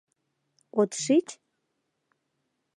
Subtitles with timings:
[0.79, 1.27] —От шич?